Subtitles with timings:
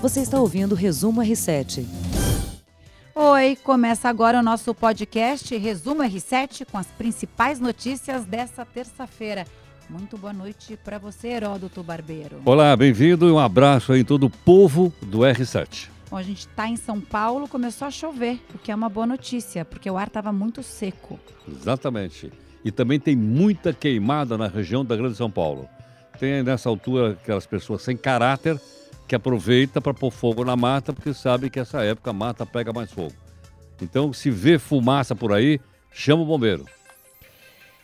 [0.00, 1.84] Você está ouvindo o Resumo R7.
[3.14, 9.44] Oi, começa agora o nosso podcast Resumo R7 com as principais notícias dessa terça-feira.
[9.90, 12.40] Muito boa noite para você, Heródoto Barbeiro.
[12.46, 15.90] Olá, bem-vindo e um abraço aí em todo o povo do R7.
[16.10, 19.06] Bom, a gente está em São Paulo, começou a chover, o que é uma boa
[19.06, 21.20] notícia, porque o ar estava muito seco.
[21.46, 22.32] Exatamente.
[22.64, 25.68] E também tem muita queimada na região da Grande São Paulo.
[26.18, 28.58] Tem nessa altura aquelas pessoas sem caráter
[29.10, 32.72] que aproveita para pôr fogo na mata, porque sabe que essa época a mata pega
[32.72, 33.12] mais fogo.
[33.82, 35.58] Então, se vê fumaça por aí,
[35.90, 36.64] chama o bombeiro.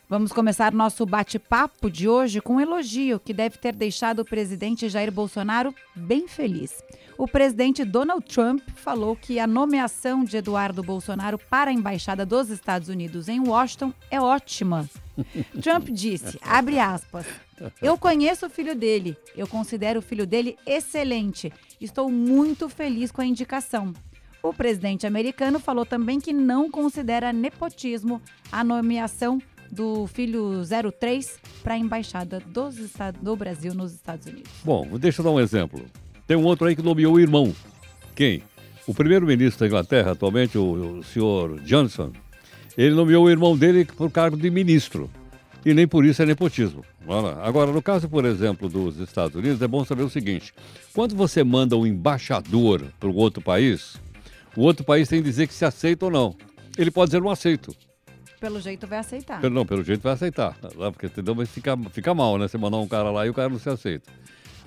[0.09, 4.89] Vamos começar nosso bate-papo de hoje com um elogio que deve ter deixado o presidente
[4.89, 6.81] Jair Bolsonaro bem feliz.
[7.19, 12.51] O presidente Donald Trump falou que a nomeação de Eduardo Bolsonaro para a embaixada dos
[12.51, 14.89] Estados Unidos em Washington é ótima.
[15.61, 17.27] Trump disse, abre aspas,
[17.83, 21.53] eu conheço o filho dele, eu considero o filho dele excelente.
[21.81, 23.93] Estou muito feliz com a indicação.
[24.41, 30.63] O presidente americano falou também que não considera nepotismo a nomeação do filho
[30.99, 34.51] 03 para a embaixada dos Estados, do Brasil nos Estados Unidos.
[34.65, 35.85] Bom, deixa eu dar um exemplo.
[36.27, 37.55] Tem um outro aí que nomeou o irmão.
[38.15, 38.43] Quem?
[38.87, 42.13] O primeiro-ministro da Inglaterra, atualmente, o, o senhor Johnson,
[42.77, 45.11] ele nomeou o irmão dele o cargo de ministro.
[45.65, 46.85] E nem por isso é nepotismo.
[47.43, 50.53] Agora, no caso, por exemplo, dos Estados Unidos, é bom saber o seguinte:
[50.93, 53.97] quando você manda um embaixador para o outro país,
[54.57, 56.37] o outro país tem que dizer que se aceita ou não.
[56.79, 57.75] Ele pode dizer não aceito.
[58.41, 59.41] Pelo jeito vai aceitar.
[59.41, 60.57] Pelo, não, pelo jeito vai aceitar.
[60.93, 61.35] Porque entendeu?
[61.35, 62.49] Mas fica, fica mal, né?
[62.49, 64.11] Você mandar um cara lá e o cara não se aceita.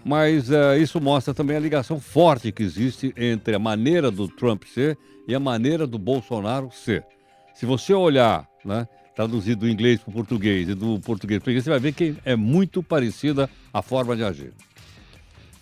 [0.04, 4.64] Mas uh, isso mostra também a ligação forte que existe entre a maneira do Trump
[4.64, 4.98] ser
[5.28, 7.06] e a maneira do Bolsonaro ser.
[7.54, 11.52] Se você olhar, né, traduzido do inglês para o português e do português para o
[11.52, 14.54] inglês, você vai ver que é muito parecida a forma de agir.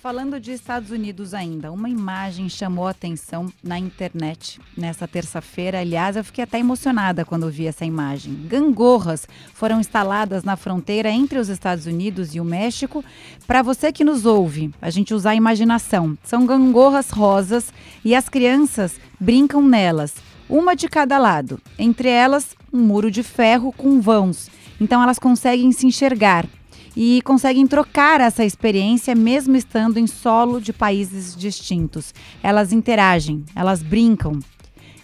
[0.07, 5.81] Falando de Estados Unidos ainda, uma imagem chamou atenção na internet nessa terça-feira.
[5.81, 8.33] Aliás, eu fiquei até emocionada quando vi essa imagem.
[8.47, 13.03] Gangorras foram instaladas na fronteira entre os Estados Unidos e o México.
[13.45, 16.17] Para você que nos ouve, a gente usar a imaginação.
[16.23, 20.15] São gangorras rosas e as crianças brincam nelas,
[20.49, 21.59] uma de cada lado.
[21.77, 24.49] Entre elas, um muro de ferro com vãos.
[24.79, 26.45] Então elas conseguem se enxergar
[26.99, 32.11] e conseguem trocar essa experiência mesmo estando em solo de países distintos.
[32.41, 34.39] Elas interagem, elas brincam,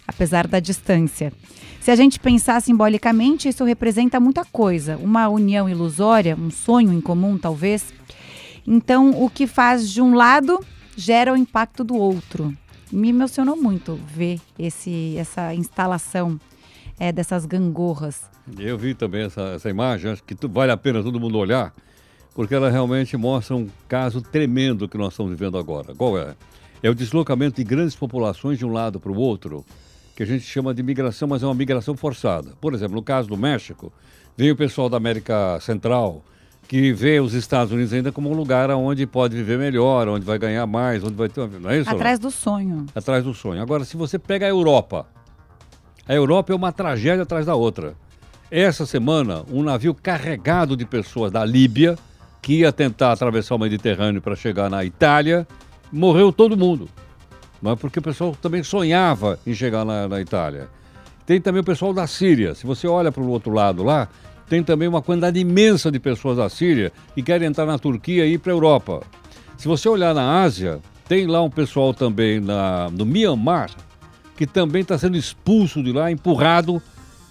[0.08, 1.32] apesar da distância.
[1.80, 7.00] Se a gente pensar simbolicamente, isso representa muita coisa, uma união ilusória, um sonho em
[7.00, 7.94] comum, talvez.
[8.66, 10.60] Então, o que faz de um lado
[10.98, 12.52] gera o impacto do outro.
[12.92, 16.40] Me emocionou muito ver esse, essa instalação
[17.04, 18.22] é, dessas gangorras.
[18.58, 21.74] Eu vi também essa, essa imagem, acho que vale a pena todo mundo olhar,
[22.34, 25.94] porque ela realmente mostra um caso tremendo que nós estamos vivendo agora.
[25.94, 26.34] Qual é?
[26.82, 29.66] É o deslocamento de grandes populações de um lado para o outro,
[30.16, 32.54] que a gente chama de migração, mas é uma migração forçada.
[32.62, 33.92] Por exemplo, no caso do México,
[34.38, 36.24] veio o pessoal da América Central,
[36.70, 40.40] que vê os Estados Unidos ainda como um lugar onde pode viver melhor, onde vai
[40.40, 41.60] ganhar mais, onde vai ter uma...
[41.60, 41.90] Não é isso?
[41.90, 42.30] Atrás não?
[42.30, 42.86] do sonho.
[42.96, 43.62] Atrás do sonho.
[43.62, 45.06] Agora, se você pega a Europa,
[46.08, 47.96] a Europa é uma tragédia atrás da outra.
[48.52, 51.98] Essa semana, um navio carregado de pessoas da Líbia,
[52.42, 55.48] que ia tentar atravessar o Mediterrâneo para chegar na Itália,
[55.92, 56.90] morreu todo mundo.
[57.62, 60.68] Mas porque o pessoal também sonhava em chegar na, na Itália.
[61.26, 62.54] Tem também o pessoal da Síria.
[62.54, 64.10] Se você olha para o outro lado lá,
[64.50, 68.34] tem também uma quantidade imensa de pessoas da Síria que querem entrar na Turquia e
[68.34, 69.02] ir para a Europa.
[69.58, 73.70] Se você olhar na Ásia, tem lá um pessoal também na, no Myanmar
[74.36, 76.82] que também está sendo expulso de lá, empurrado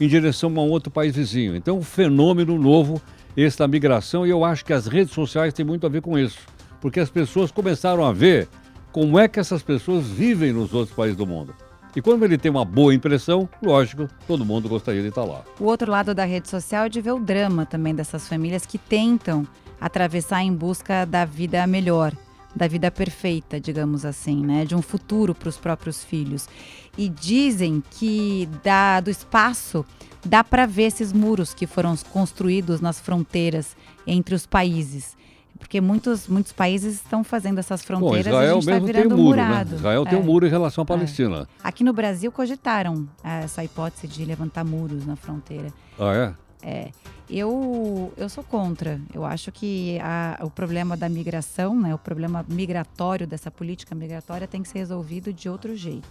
[0.01, 1.55] em direção a um outro país vizinho.
[1.57, 3.01] Então, um fenômeno novo
[3.37, 6.19] esse da migração e eu acho que as redes sociais têm muito a ver com
[6.19, 6.39] isso,
[6.81, 8.49] porque as pessoas começaram a ver
[8.91, 11.55] como é que essas pessoas vivem nos outros países do mundo.
[11.95, 15.43] E quando ele tem uma boa impressão, lógico, todo mundo gostaria de estar lá.
[15.61, 18.79] O outro lado da rede social é de ver o drama também dessas famílias que
[18.79, 19.47] tentam
[19.81, 22.13] atravessar em busca da vida melhor,
[22.55, 24.65] da vida perfeita, digamos assim, né?
[24.65, 26.49] De um futuro para os próprios filhos.
[26.97, 29.85] E dizem que da, do espaço
[30.25, 33.77] dá para ver esses muros que foram construídos nas fronteiras
[34.07, 35.17] entre os países.
[35.59, 39.15] Porque muitos, muitos países estão fazendo essas fronteiras Bom, Israel e a gente está virando
[39.15, 39.47] tem muro, né?
[39.47, 39.71] murado.
[39.71, 39.77] Né?
[39.77, 40.11] Israel é.
[40.11, 41.43] tem um muro em relação à Palestina.
[41.43, 41.47] É.
[41.63, 45.69] Aqui no Brasil cogitaram essa hipótese de levantar muros na fronteira.
[45.99, 46.35] Ah, é?
[46.63, 46.91] É.
[47.29, 49.01] Eu, eu sou contra.
[49.13, 54.47] Eu acho que a, o problema da migração, né, o problema migratório dessa política migratória
[54.47, 56.09] tem que ser resolvido de outro jeito.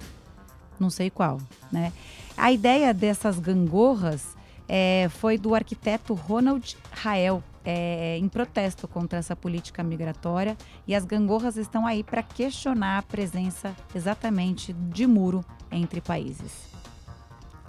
[0.79, 1.39] Não sei qual,
[1.71, 1.93] né?
[2.35, 4.35] A ideia dessas gangorras
[4.67, 7.43] é, foi do arquiteto Ronald Rael.
[7.63, 10.57] é, em protesto contra essa política migratória
[10.87, 16.71] e as gangorras estão aí para questionar a presença exatamente de muro entre países.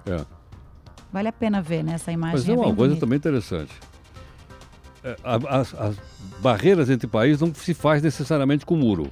[0.07, 0.42] É.
[1.13, 2.39] Vale a pena ver né, essa imagem.
[2.39, 3.01] Mas é uma coisa bonita.
[3.01, 3.73] também interessante.
[5.05, 5.97] É, as, as
[6.41, 9.11] barreiras entre países não se faz necessariamente com muro,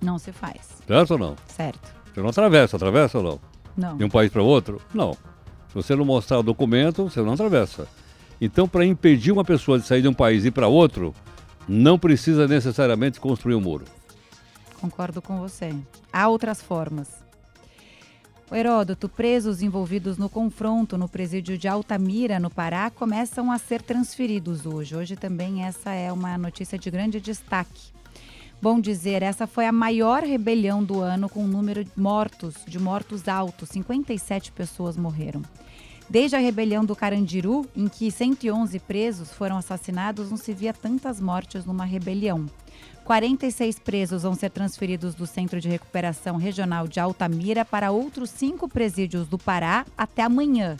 [0.00, 1.36] Não se faz, certo ou não?
[1.48, 1.92] certo?
[2.14, 3.40] Você não atravessa, atravessa ou não?
[3.76, 3.96] Não.
[3.96, 4.80] De um país para outro?
[4.94, 5.12] Não.
[5.68, 7.88] Se você não mostrar o documento, você não atravessa.
[8.40, 11.14] Então, para impedir uma pessoa de sair de um país e ir para outro,
[11.66, 13.84] não precisa necessariamente construir um muro.
[14.80, 15.74] Concordo com você.
[16.12, 17.21] Há outras formas.
[18.52, 23.80] O Heródoto, presos envolvidos no confronto no presídio de Altamira, no Pará, começam a ser
[23.80, 24.94] transferidos hoje.
[24.94, 27.94] Hoje também essa é uma notícia de grande destaque.
[28.60, 32.78] Bom dizer, essa foi a maior rebelião do ano com um número de mortos, de
[32.78, 35.40] mortos altos, 57 pessoas morreram.
[36.10, 41.22] Desde a rebelião do Carandiru, em que 111 presos foram assassinados, não se via tantas
[41.22, 42.44] mortes numa rebelião.
[43.04, 48.68] 46 presos vão ser transferidos do Centro de Recuperação Regional de Altamira para outros cinco
[48.68, 50.76] presídios do Pará até amanhã.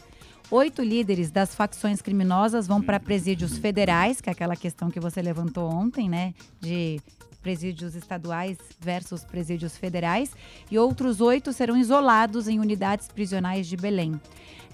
[0.50, 5.22] Oito líderes das facções criminosas vão para presídios federais, que é aquela questão que você
[5.22, 6.34] levantou ontem, né?
[6.60, 7.00] De
[7.42, 10.30] presídios estaduais versus presídios federais.
[10.70, 14.20] E outros oito serão isolados em unidades prisionais de Belém.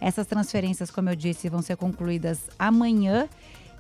[0.01, 3.29] Essas transferências, como eu disse, vão ser concluídas amanhã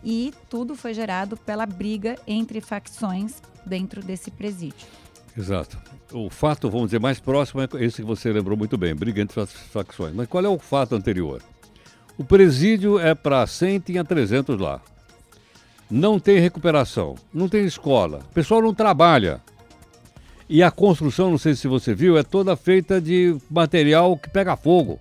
[0.02, 4.86] e tudo foi gerado pela briga entre facções dentro desse presídio.
[5.36, 5.78] Exato.
[6.12, 9.40] O fato, vamos dizer, mais próximo é esse que você lembrou muito bem, briga entre
[9.40, 10.14] as facções.
[10.14, 11.42] Mas qual é o fato anterior?
[12.16, 14.80] O presídio é para 100, tinha 300 lá.
[15.90, 19.40] Não tem recuperação, não tem escola, o pessoal não trabalha.
[20.48, 24.56] E a construção, não sei se você viu, é toda feita de material que pega
[24.56, 24.98] fogo.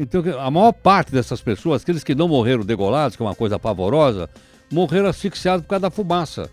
[0.00, 3.58] Então, a maior parte dessas pessoas, aqueles que não morreram degolados, que é uma coisa
[3.58, 4.30] pavorosa,
[4.72, 6.48] morreram asfixiados por causa da fumaça.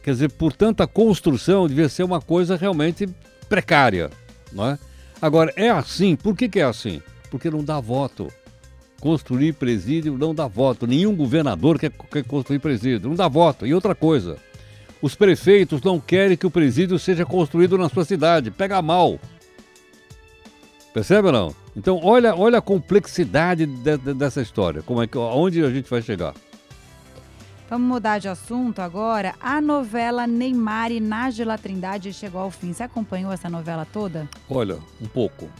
[0.00, 3.08] Quer dizer, portanto, a construção devia ser uma coisa realmente
[3.48, 4.10] precária,
[4.52, 4.78] não é?
[5.20, 7.02] Agora, é assim, por que, que é assim?
[7.32, 8.28] Porque não dá voto.
[9.00, 10.86] Construir presídio não dá voto.
[10.86, 13.66] Nenhum governador quer, quer construir presídio, não dá voto.
[13.66, 14.36] E outra coisa,
[15.02, 19.18] os prefeitos não querem que o presídio seja construído na sua cidade, pega mal.
[20.96, 21.54] Percebe ou não?
[21.76, 25.90] Então, olha, olha a complexidade de- de- dessa história, como é que, aonde a gente
[25.90, 26.32] vai chegar.
[27.68, 29.34] Vamos mudar de assunto agora.
[29.38, 32.72] A novela Neymar e Nájila Trindade chegou ao fim.
[32.72, 34.26] Você acompanhou essa novela toda?
[34.48, 35.50] Olha, um pouco.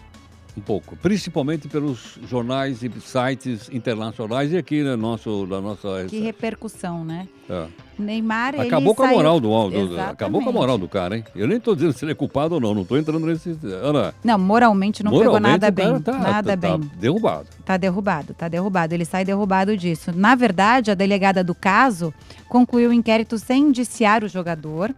[0.56, 0.97] Um pouco.
[0.97, 6.06] Principalmente pelos jornais e sites internacionais e aqui no nosso, na nossa.
[6.08, 7.29] Que repercussão, né?
[7.49, 7.67] É.
[7.99, 10.12] Neymar, Acabou com a saiu- moral do, do- do- Exatamente.
[10.12, 11.25] Acabou com a moral do cara, hein?
[11.35, 13.56] Eu nem estou dizendo se ele é culpado ou não, não estou entrando nesse.
[13.82, 16.03] Ana, Não, moralmente não pegou moralmente nada o cara bem.
[16.03, 16.91] Tá, nada tá- tá bem.
[16.99, 17.47] derrubado.
[17.64, 18.94] Tá derrubado, tá derrubado.
[18.94, 20.11] Ele sai derrubado disso.
[20.14, 22.12] Na verdade, a delegada do caso
[22.49, 24.94] concluiu o inquérito sem indiciar o jogador.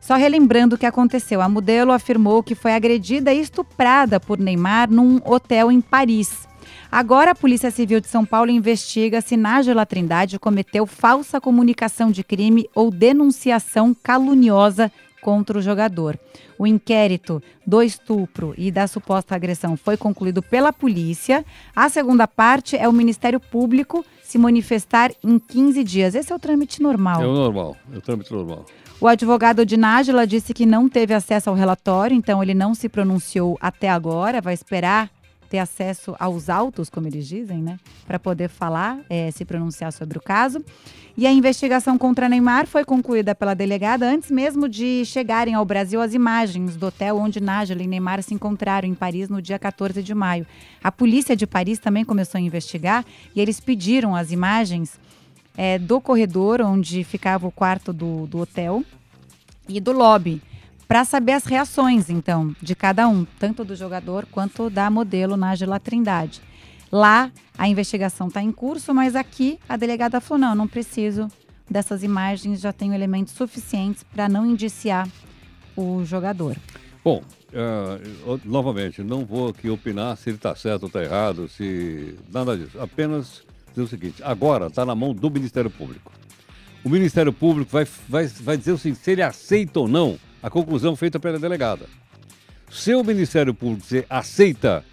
[0.00, 4.90] Só relembrando o que aconteceu, a modelo afirmou que foi agredida e estuprada por Neymar
[4.90, 6.46] num hotel em Paris.
[6.90, 12.22] Agora a Polícia Civil de São Paulo investiga se Nájila Trindade cometeu falsa comunicação de
[12.22, 14.90] crime ou denunciação caluniosa
[15.20, 16.16] contra o jogador.
[16.56, 21.44] O inquérito do estupro e da suposta agressão foi concluído pela polícia.
[21.74, 26.14] A segunda parte é o Ministério Público se manifestar em 15 dias.
[26.14, 27.22] Esse é o trâmite normal.
[27.22, 28.64] É o normal, é o trâmite normal.
[28.98, 32.88] O advogado de Nájila disse que não teve acesso ao relatório, então ele não se
[32.88, 35.10] pronunciou até agora, vai esperar
[35.50, 37.78] ter acesso aos autos, como eles dizem, né?
[38.06, 40.64] Para poder falar, eh, se pronunciar sobre o caso.
[41.16, 46.00] E a investigação contra Neymar foi concluída pela delegada antes mesmo de chegarem ao Brasil
[46.00, 50.02] as imagens do hotel onde Nájila e Neymar se encontraram em Paris no dia 14
[50.02, 50.46] de maio.
[50.82, 53.04] A polícia de Paris também começou a investigar
[53.34, 54.98] e eles pediram as imagens
[55.56, 58.84] é, do corredor onde ficava o quarto do, do hotel
[59.68, 60.42] e do lobby,
[60.88, 65.80] para saber as reações, então, de cada um, tanto do jogador quanto da modelo Nájila
[65.80, 66.40] Trindade.
[66.92, 71.28] Lá, a investigação está em curso, mas aqui a delegada falou: não, não preciso
[71.68, 75.08] dessas imagens, já tenho elementos suficientes para não indiciar
[75.76, 76.56] o jogador.
[77.02, 82.16] Bom, eu- novamente, não vou aqui opinar se ele está certo ou está errado, se.
[82.32, 82.78] Nada disso.
[82.80, 86.12] Apenas dizer o seguinte: agora está na mão do Ministério Público.
[86.86, 90.94] O Ministério Público vai, vai, vai dizer seguinte: se ele aceita ou não a conclusão
[90.94, 91.86] feita pela delegada.
[92.70, 94.84] Se o Ministério Público dizer aceita,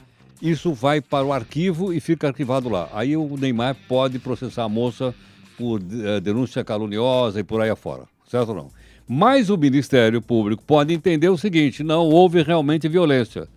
[0.41, 2.89] isso vai para o arquivo e fica arquivado lá.
[2.93, 5.13] Aí o Neymar pode processar a moça
[5.55, 8.71] por eh, denúncia caluniosa e por aí afora, certo ou não?
[9.07, 13.47] Mas o Ministério Público pode entender o seguinte: não houve realmente violência.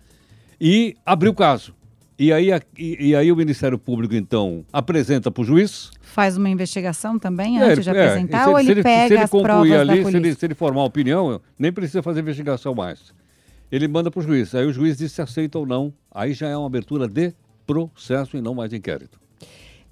[0.61, 1.73] E abrir o caso.
[2.19, 5.89] E aí, e, e aí o Ministério Público, então, apresenta para o juiz.
[6.17, 9.07] Faz uma investigação também É, antes de é, apresentar e se ou se ele, pega
[9.07, 10.17] se ele as provas da ali, se polícia?
[10.17, 13.13] ele, se ele formar opinião, nem precisa fazer investigação mais.
[13.71, 14.55] Ele manda para o juiz.
[14.55, 15.93] Aí o juiz diz se aceita ou não.
[16.11, 17.35] Aí já é uma abertura de
[17.67, 19.19] processo e não mais de inquérito.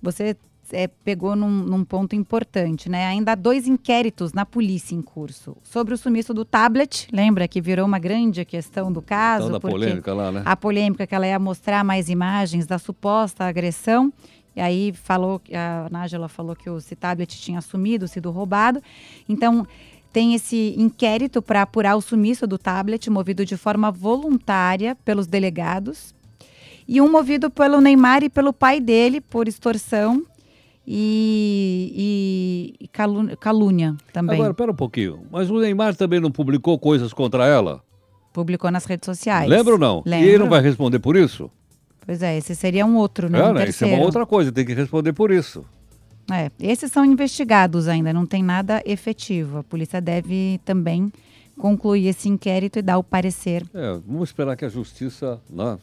[0.02, 0.36] Você
[0.72, 3.06] é, pegou num, num ponto importante, né?
[3.06, 5.56] Ainda há dois inquéritos na polícia em curso.
[5.62, 9.46] Sobre o sumiço do tablet, lembra que virou uma grande questão do caso?
[9.46, 10.42] Então, da polêmica lá, né?
[10.44, 14.12] A polêmica que ela ia mostrar mais imagens da suposta agressão.
[14.56, 18.82] E aí falou, a Nájila falou que o esse tablet tinha sumido, sido roubado.
[19.28, 19.68] Então,
[20.14, 26.16] tem esse inquérito para apurar o sumiço do tablet, movido de forma voluntária pelos delegados.
[26.88, 30.24] E um movido pelo Neymar e pelo pai dele, por extorsão
[30.88, 34.36] e, e- calu- calúnia também.
[34.36, 35.24] Agora, pera um pouquinho.
[35.32, 37.82] Mas o Neymar também não publicou coisas contra ela?
[38.32, 39.50] Publicou nas redes sociais.
[39.50, 40.04] Lembra ou não?
[40.06, 40.26] Lembro.
[40.26, 41.50] E ele não vai responder por isso?
[42.06, 43.40] Pois é, esse seria um outro, né?
[43.40, 43.68] É, um né?
[43.68, 45.66] Isso é uma outra coisa, tem que responder por isso.
[46.32, 49.60] É, esses são investigados ainda, não tem nada efetivo.
[49.60, 51.12] A polícia deve também
[51.58, 53.64] concluir esse inquérito e dar o parecer.
[53.74, 55.78] É, vamos esperar que a justiça, né,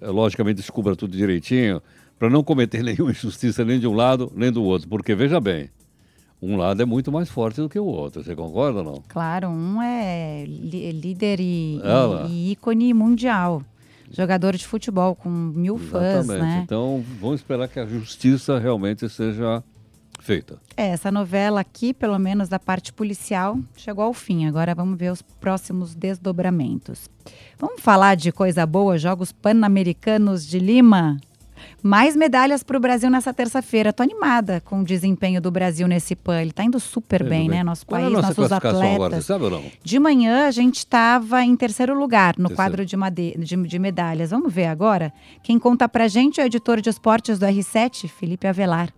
[0.00, 1.82] é, logicamente, descubra tudo direitinho,
[2.18, 4.88] para não cometer nenhuma injustiça nem de um lado nem do outro.
[4.88, 5.68] Porque, veja bem,
[6.40, 8.22] um lado é muito mais forte do que o outro.
[8.22, 9.02] Você concorda ou não?
[9.08, 13.62] Claro, um é líder e, e- e ícone mundial.
[14.12, 16.56] Jogador de futebol com mil fãs, Exatamente.
[16.56, 16.62] né?
[16.64, 19.62] Então, vamos esperar que a justiça realmente seja
[20.20, 20.58] feita.
[20.76, 24.46] É, essa novela aqui, pelo menos da parte policial, chegou ao fim.
[24.46, 27.08] Agora vamos ver os próximos desdobramentos.
[27.58, 31.18] Vamos falar de coisa boa, Jogos Pan-Americanos de Lima.
[31.82, 33.92] Mais medalhas para o Brasil nessa terça-feira.
[33.92, 36.40] Tô animada com o desempenho do Brasil nesse PAN.
[36.42, 37.62] Ele tá indo super bem, né?
[37.62, 38.94] Nosso Qual é país, a nossa nossos classificação atletas.
[38.96, 39.64] agora, você sabe ou não?
[39.82, 42.56] De manhã a gente estava em terceiro lugar no Terceiro.
[42.56, 44.30] quadro de, made- de- de medalhas.
[44.30, 45.12] Vamos ver agora?
[45.42, 48.92] Quem conta pra gente é o editor de esportes do R7, Felipe Avelar.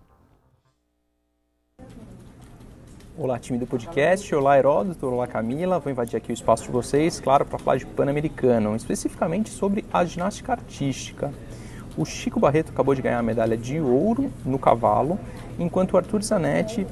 [3.17, 4.35] Olá, time do podcast.
[4.35, 5.07] Olá, Heródoto.
[5.07, 5.79] Olá, Camila.
[5.79, 10.03] Vou invadir aqui o espaço de vocês, claro, para falar de Pan-Americano, especificamente sobre a
[10.03, 11.33] ginástica artística.
[11.97, 15.17] O Chico Barreto acabou de ganhar a medalha de ouro no cavalo,
[15.57, 16.85] enquanto o Arthur Zanetti,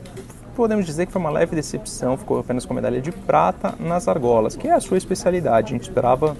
[0.55, 4.07] podemos dizer que foi uma leve decepção, ficou apenas com a medalha de prata nas
[4.07, 5.73] argolas, que é a sua especialidade.
[5.73, 6.37] A gente esperava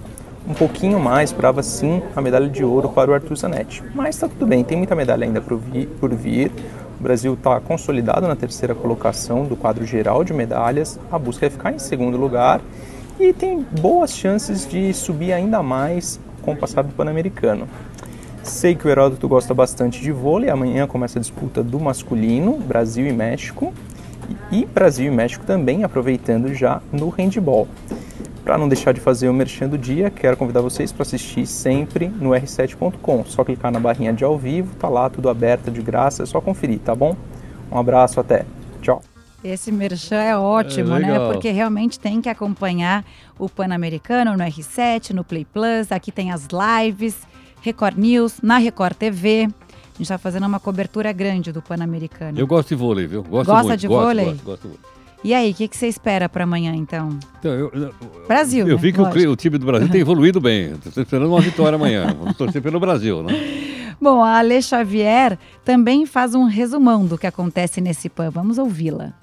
[0.48, 3.82] um pouquinho mais, esperava sim a medalha de ouro para o Arthur Zanetti.
[3.94, 5.58] Mas está tudo bem, tem muita medalha ainda por
[6.14, 6.50] vir.
[6.98, 10.98] O Brasil está consolidado na terceira colocação do quadro geral de medalhas.
[11.10, 12.62] A busca é ficar em segundo lugar
[13.20, 17.68] e tem boas chances de subir ainda mais com o passar do Pan-Americano.
[18.44, 20.50] Sei que o Heródoto gosta bastante de vôlei.
[20.50, 23.72] Amanhã começa a disputa do masculino, Brasil e México.
[24.52, 27.66] E Brasil e México também aproveitando já no handball.
[28.44, 32.08] Para não deixar de fazer o merchan do dia, quero convidar vocês para assistir sempre
[32.08, 33.24] no r7.com.
[33.24, 36.42] Só clicar na barrinha de ao vivo, tá lá tudo aberto de graça, é só
[36.42, 37.16] conferir, tá bom?
[37.72, 38.44] Um abraço, até.
[38.82, 39.00] Tchau.
[39.42, 41.18] Esse merchan é ótimo, É, né?
[41.32, 43.04] Porque realmente tem que acompanhar
[43.38, 45.90] o Pan-Americano no R7, no Play Plus.
[45.90, 47.16] Aqui tem as lives,
[47.64, 49.44] Record News, na Record TV.
[49.48, 52.38] A gente está fazendo uma cobertura grande do Pan-Americano.
[52.38, 53.22] Eu gosto de vôlei, viu?
[53.22, 54.24] Gosto Gosta muito, de gosto, vôlei?
[54.26, 54.80] Gosto, gosto, gosto.
[55.24, 57.18] E aí, o que, que você espera para amanhã, então?
[57.38, 57.94] Então, eu, eu-
[58.28, 58.82] Brasil, Eu né?
[58.82, 60.72] vi que o, o time do Brasil tem evoluído bem.
[60.84, 62.14] Estou esperando uma vitória amanhã.
[62.18, 63.32] Vamos torcer pelo Brasil, né?
[63.98, 68.28] Bom, a Ale Xavier também faz um resumão do que acontece nesse PAN.
[68.28, 69.14] Vamos ouvi-la.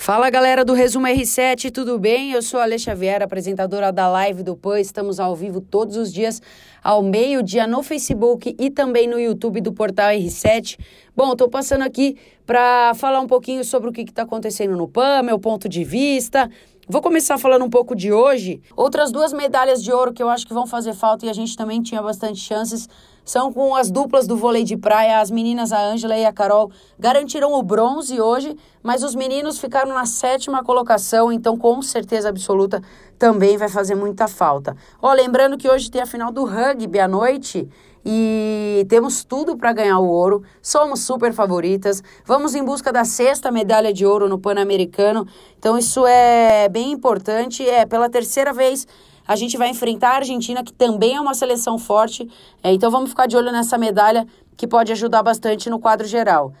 [0.00, 2.30] Fala galera do Resumo R7, tudo bem?
[2.30, 4.78] Eu sou a Ale Xavier, apresentadora da live do PAN.
[4.78, 6.40] Estamos ao vivo todos os dias
[6.84, 10.78] ao meio-dia no Facebook e também no YouTube do portal R7.
[11.16, 15.24] Bom, estou passando aqui para falar um pouquinho sobre o que está acontecendo no PAN,
[15.24, 16.48] meu ponto de vista.
[16.90, 18.62] Vou começar falando um pouco de hoje.
[18.74, 21.54] Outras duas medalhas de ouro que eu acho que vão fazer falta e a gente
[21.54, 22.88] também tinha bastante chances
[23.22, 25.20] são com as duplas do vôlei de praia.
[25.20, 29.92] As meninas, a Ângela e a Carol, garantiram o bronze hoje, mas os meninos ficaram
[29.92, 32.82] na sétima colocação, então com certeza absoluta
[33.18, 34.74] também vai fazer muita falta.
[35.02, 37.68] Ó, lembrando que hoje tem a final do rugby à noite
[38.10, 40.42] e temos tudo para ganhar o ouro.
[40.62, 42.02] Somos super favoritas.
[42.24, 45.26] Vamos em busca da sexta medalha de ouro no Pan-Americano.
[45.58, 47.68] Então isso é bem importante.
[47.68, 48.86] É pela terceira vez
[49.26, 52.26] a gente vai enfrentar a Argentina, que também é uma seleção forte.
[52.62, 56.54] É, então vamos ficar de olho nessa medalha que pode ajudar bastante no quadro geral.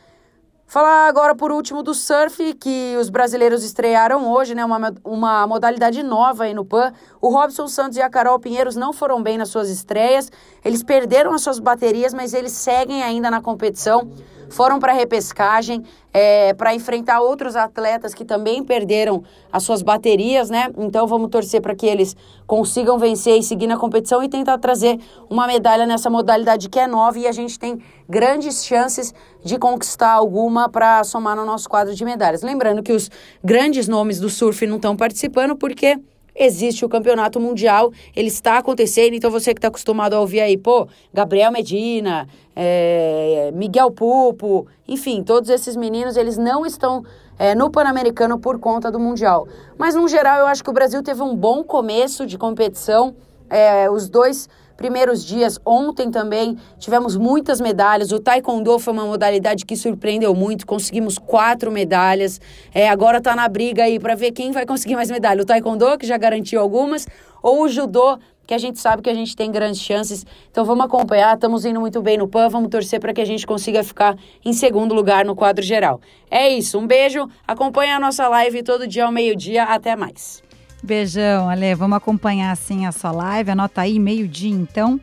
[0.68, 4.62] Falar agora por último do surf, que os brasileiros estrearam hoje, né?
[4.62, 6.92] Uma, uma modalidade nova aí no PAN.
[7.22, 10.30] O Robson Santos e a Carol Pinheiros não foram bem nas suas estreias.
[10.62, 14.10] Eles perderam as suas baterias, mas eles seguem ainda na competição.
[14.48, 20.50] Foram para a repescagem é, para enfrentar outros atletas que também perderam as suas baterias,
[20.50, 20.70] né?
[20.78, 24.98] Então vamos torcer para que eles consigam vencer e seguir na competição e tentar trazer
[25.28, 27.78] uma medalha nessa modalidade que é nova e a gente tem
[28.08, 29.14] grandes chances
[29.44, 32.42] de conquistar alguma para somar no nosso quadro de medalhas.
[32.42, 33.10] Lembrando que os
[33.44, 35.98] grandes nomes do surf não estão participando porque
[36.38, 40.56] existe o campeonato mundial, ele está acontecendo, então você que está acostumado a ouvir aí,
[40.56, 47.04] pô, Gabriel Medina, é, Miguel Pupo, enfim, todos esses meninos, eles não estão
[47.38, 49.48] é, no Pan-Americano por conta do Mundial.
[49.76, 53.14] Mas, no geral, eu acho que o Brasil teve um bom começo de competição,
[53.50, 58.12] é, os dois primeiros dias, ontem também, tivemos muitas medalhas.
[58.12, 62.40] O Taekwondo foi uma modalidade que surpreendeu muito, conseguimos quatro medalhas.
[62.72, 65.42] É, agora está na briga aí para ver quem vai conseguir mais medalha.
[65.42, 67.08] O Taekwondo, que já garantiu algumas,
[67.42, 70.24] ou o Judô, que a gente sabe que a gente tem grandes chances.
[70.48, 73.44] Então vamos acompanhar, estamos indo muito bem no PAN, vamos torcer para que a gente
[73.44, 76.00] consiga ficar em segundo lugar no quadro geral.
[76.30, 80.47] É isso, um beijo, acompanha a nossa live todo dia ao meio-dia, até mais.
[80.82, 81.74] Beijão, Ale.
[81.74, 83.50] Vamos acompanhar assim a sua live.
[83.50, 85.00] Anota aí, meio-dia então.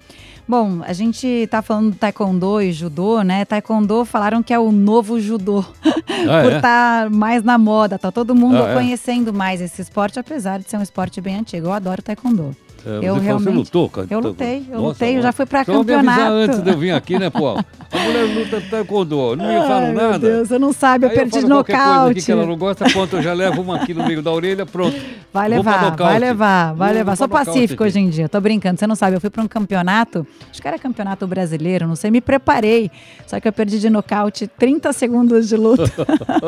[0.47, 3.45] Bom, a gente tá falando do taekwondo e judô, né?
[3.45, 5.65] Taekwondo falaram que é o novo judô.
[5.83, 6.61] Ah, Por estar é?
[6.61, 8.73] tá mais na moda, tá todo mundo ah, é?
[8.75, 11.67] conhecendo mais esse esporte, apesar de ser um esporte bem antigo.
[11.67, 12.55] Eu adoro taekwondo.
[12.85, 13.45] É, eu realmente.
[13.45, 14.07] Você lutou, cara?
[14.09, 16.21] Eu lutei, eu Nossa, lutei, eu já fui pra campeonato.
[16.21, 17.57] Me antes de eu vir aqui, né, pô?
[17.57, 20.09] A mulher luta taekwondo, não me fala nada.
[20.09, 21.75] Meu Deus, você não sabe, eu Aí perdi eu nocaute.
[21.75, 24.31] coisa aqui que ela não gosta, pronto, eu já levo uma aqui no meio da
[24.31, 24.95] orelha, pronto.
[25.33, 27.15] Vai levar, vai levar, vai Vou levar.
[27.17, 30.25] Sou pacífico hoje em dia, tô brincando, você não sabe, eu fui pra um campeonato,
[30.51, 32.91] acho que era campeonato brasileiro, não sei, me preparei,
[33.25, 35.91] só que eu perdi de nocaute 30 segundos de luta.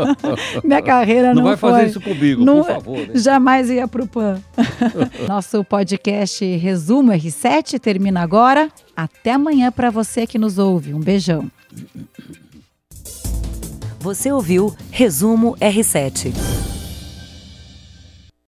[0.64, 1.72] Minha carreira não, não vai foi.
[1.72, 2.98] fazer isso comigo, não, por favor.
[3.00, 3.10] Né?
[3.16, 4.40] Jamais ia pro PAN.
[5.28, 5.64] Nosso
[6.28, 8.70] podcast resumo R7 termina agora.
[8.96, 10.94] Até amanhã para você que nos ouve.
[10.94, 11.50] Um beijão.
[14.00, 16.77] Você ouviu Resumo R7.